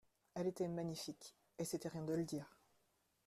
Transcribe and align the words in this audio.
Elle 0.33 0.47
était 0.47 0.67
magnifique 0.67 1.35
et 1.59 1.63
c’était 1.63 1.89
rien 1.89 2.03
de 2.03 2.15
le 2.15 2.23
dire! 2.25 2.57